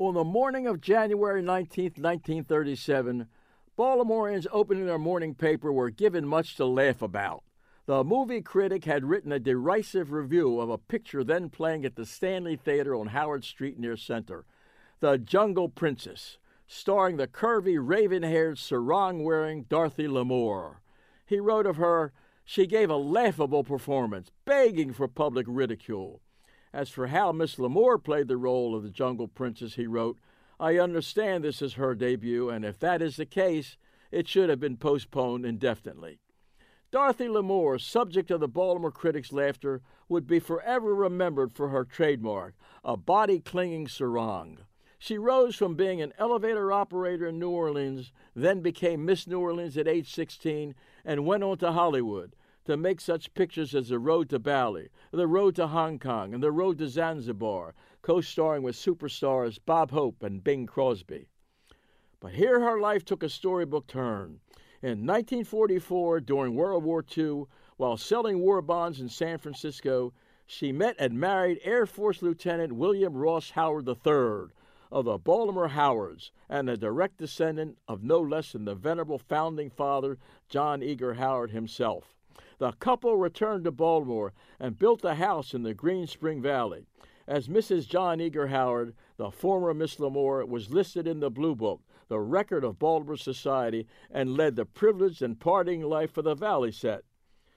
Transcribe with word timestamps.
On 0.00 0.14
the 0.14 0.22
morning 0.22 0.68
of 0.68 0.80
January 0.80 1.42
19, 1.42 1.94
1937, 1.96 3.26
Baltimoreans 3.76 4.46
opening 4.52 4.86
their 4.86 4.96
morning 4.96 5.34
paper 5.34 5.72
were 5.72 5.90
given 5.90 6.24
much 6.24 6.54
to 6.54 6.64
laugh 6.66 7.02
about. 7.02 7.42
The 7.86 8.04
movie 8.04 8.40
critic 8.40 8.84
had 8.84 9.04
written 9.04 9.32
a 9.32 9.40
derisive 9.40 10.12
review 10.12 10.60
of 10.60 10.70
a 10.70 10.78
picture 10.78 11.24
then 11.24 11.50
playing 11.50 11.84
at 11.84 11.96
the 11.96 12.06
Stanley 12.06 12.54
Theater 12.54 12.94
on 12.94 13.08
Howard 13.08 13.42
Street 13.42 13.76
near 13.76 13.96
Center, 13.96 14.44
The 15.00 15.18
Jungle 15.18 15.68
Princess, 15.68 16.38
starring 16.68 17.16
the 17.16 17.26
curvy, 17.26 17.76
raven 17.80 18.22
haired, 18.22 18.58
sarong 18.58 19.24
wearing 19.24 19.64
Dorothy 19.64 20.06
Lamour. 20.06 20.76
He 21.26 21.40
wrote 21.40 21.66
of 21.66 21.74
her, 21.74 22.12
she 22.44 22.68
gave 22.68 22.88
a 22.88 22.96
laughable 22.96 23.64
performance, 23.64 24.30
begging 24.44 24.92
for 24.92 25.08
public 25.08 25.46
ridicule. 25.48 26.20
As 26.78 26.90
for 26.90 27.08
how 27.08 27.32
Miss 27.32 27.58
Lamour 27.58 27.98
played 27.98 28.28
the 28.28 28.36
role 28.36 28.76
of 28.76 28.84
the 28.84 28.88
Jungle 28.88 29.26
Princess, 29.26 29.74
he 29.74 29.88
wrote, 29.88 30.16
I 30.60 30.78
understand 30.78 31.42
this 31.42 31.60
is 31.60 31.72
her 31.72 31.92
debut, 31.96 32.50
and 32.50 32.64
if 32.64 32.78
that 32.78 33.02
is 33.02 33.16
the 33.16 33.26
case, 33.26 33.76
it 34.12 34.28
should 34.28 34.48
have 34.48 34.60
been 34.60 34.76
postponed 34.76 35.44
indefinitely. 35.44 36.20
Dorothy 36.92 37.26
Lamour, 37.26 37.80
subject 37.80 38.30
of 38.30 38.38
the 38.38 38.46
Baltimore 38.46 38.92
critics' 38.92 39.32
laughter, 39.32 39.82
would 40.08 40.28
be 40.28 40.38
forever 40.38 40.94
remembered 40.94 41.52
for 41.52 41.70
her 41.70 41.84
trademark, 41.84 42.54
a 42.84 42.96
body 42.96 43.40
clinging 43.40 43.88
sarong. 43.88 44.58
She 45.00 45.18
rose 45.18 45.56
from 45.56 45.74
being 45.74 46.00
an 46.00 46.12
elevator 46.16 46.70
operator 46.70 47.26
in 47.26 47.40
New 47.40 47.50
Orleans, 47.50 48.12
then 48.36 48.60
became 48.60 49.04
Miss 49.04 49.26
New 49.26 49.40
Orleans 49.40 49.76
at 49.76 49.88
age 49.88 50.14
16, 50.14 50.76
and 51.04 51.26
went 51.26 51.42
on 51.42 51.58
to 51.58 51.72
Hollywood 51.72 52.36
to 52.68 52.76
make 52.76 53.00
such 53.00 53.32
pictures 53.32 53.74
as 53.74 53.88
The 53.88 53.98
Road 53.98 54.28
to 54.28 54.38
Bali, 54.38 54.90
The 55.10 55.26
Road 55.26 55.54
to 55.54 55.68
Hong 55.68 55.98
Kong, 55.98 56.34
and 56.34 56.42
The 56.42 56.52
Road 56.52 56.76
to 56.76 56.88
Zanzibar, 56.88 57.74
co 58.02 58.20
starring 58.20 58.62
with 58.62 58.76
superstars 58.76 59.58
Bob 59.64 59.90
Hope 59.90 60.22
and 60.22 60.44
Bing 60.44 60.66
Crosby. 60.66 61.28
But 62.20 62.32
here 62.32 62.60
her 62.60 62.78
life 62.78 63.06
took 63.06 63.22
a 63.22 63.30
storybook 63.30 63.86
turn. 63.86 64.40
In 64.82 65.06
1944, 65.06 66.20
during 66.20 66.54
World 66.54 66.84
War 66.84 67.02
II, 67.16 67.44
while 67.78 67.96
selling 67.96 68.40
war 68.40 68.60
bonds 68.60 69.00
in 69.00 69.08
San 69.08 69.38
Francisco, 69.38 70.12
she 70.44 70.70
met 70.70 70.94
and 70.98 71.18
married 71.18 71.60
Air 71.62 71.86
Force 71.86 72.20
Lieutenant 72.20 72.74
William 72.74 73.16
Ross 73.16 73.48
Howard 73.52 73.88
III 73.88 74.52
of 74.92 75.06
the 75.06 75.16
Baltimore 75.16 75.68
Howards 75.68 76.32
and 76.50 76.68
a 76.68 76.76
direct 76.76 77.16
descendant 77.16 77.78
of 77.88 78.02
no 78.04 78.20
less 78.20 78.52
than 78.52 78.66
the 78.66 78.74
venerable 78.74 79.18
founding 79.18 79.70
father, 79.70 80.18
John 80.50 80.82
Eager 80.82 81.14
Howard 81.14 81.50
himself. 81.50 82.17
The 82.58 82.72
couple 82.72 83.16
returned 83.16 83.64
to 83.64 83.70
Baltimore 83.70 84.32
and 84.58 84.78
built 84.78 85.04
a 85.04 85.14
house 85.14 85.54
in 85.54 85.62
the 85.62 85.74
Green 85.74 86.06
Spring 86.06 86.40
Valley. 86.42 86.86
As 87.26 87.46
Mrs. 87.46 87.86
John 87.86 88.20
Eager 88.20 88.46
Howard, 88.46 88.94
the 89.16 89.30
former 89.30 89.74
Miss 89.74 89.96
Lamour 89.96 90.46
was 90.48 90.70
listed 90.70 91.06
in 91.06 91.20
the 91.20 91.30
Blue 91.30 91.54
Book, 91.54 91.82
the 92.08 92.18
record 92.18 92.64
of 92.64 92.78
Baltimore 92.78 93.16
society, 93.16 93.86
and 94.10 94.36
led 94.36 94.56
the 94.56 94.64
privileged 94.64 95.20
and 95.20 95.38
partying 95.38 95.82
life 95.82 96.16
of 96.16 96.24
the 96.24 96.34
Valley 96.34 96.72
set. 96.72 97.04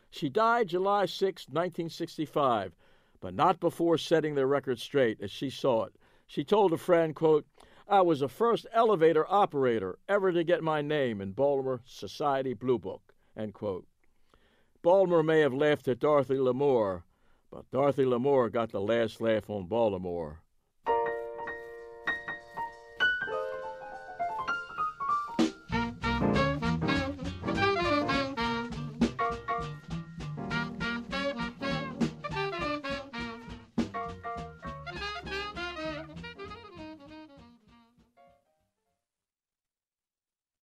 She 0.09 0.28
died 0.28 0.68
July 0.68 1.06
6, 1.06 1.48
1965, 1.48 2.76
but 3.22 3.34
not 3.34 3.62
before 3.62 3.98
setting 3.98 4.36
the 4.36 4.46
record 4.46 4.80
straight 4.80 5.22
as 5.22 5.32
she 5.32 5.50
saw 5.50 5.86
it. 5.86 5.96
She 6.28 6.44
told 6.44 6.74
a 6.74 6.78
friend, 6.78 7.16
quote, 7.16 7.46
I 7.88 8.02
was 8.02 8.20
the 8.20 8.30
first 8.30 8.68
elevator 8.74 9.26
operator 9.30 10.00
ever 10.09 10.32
to 10.32 10.44
get 10.44 10.64
my 10.64 10.82
name 10.82 11.22
in 11.22 11.32
Baltimore 11.32 11.82
Society 11.86 12.54
Blue 12.54 12.80
Book. 12.80 13.14
End 13.38 13.54
quote. 13.54 13.86
Baltimore 14.84 15.22
may 15.22 15.42
have 15.42 15.54
laughed 15.54 15.88
at 15.88 16.00
Dorothy 16.00 16.38
Lamour, 16.38 17.04
but 17.52 17.70
Dorothy 17.70 18.04
Lamour 18.04 18.50
got 18.50 18.72
the 18.72 18.82
last 18.82 19.22
laugh 19.22 19.48
on 19.48 19.68
Baltimore. 19.68 20.42